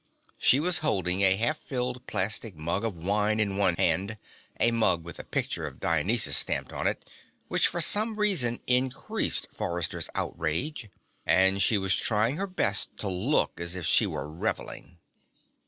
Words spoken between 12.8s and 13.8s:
to look as